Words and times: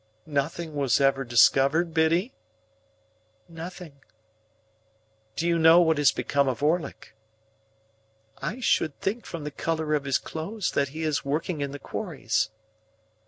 "Nothing 0.25 0.73
was 0.73 0.99
ever 0.99 1.23
discovered, 1.23 1.93
Biddy?" 1.93 2.33
"Nothing." 3.47 3.97
"Do 5.35 5.47
you 5.47 5.59
know 5.59 5.79
what 5.79 5.99
is 5.99 6.11
become 6.11 6.47
of 6.47 6.63
Orlick?" 6.63 7.13
"I 8.41 8.61
should 8.61 8.99
think 8.99 9.27
from 9.27 9.43
the 9.43 9.51
colour 9.51 9.93
of 9.93 10.05
his 10.05 10.17
clothes 10.17 10.71
that 10.71 10.87
he 10.89 11.03
is 11.03 11.23
working 11.23 11.61
in 11.61 11.69
the 11.69 11.77
quarries." 11.77 12.49